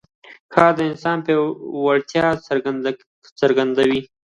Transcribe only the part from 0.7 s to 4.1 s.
د انسان وړتیاوې څرګندوي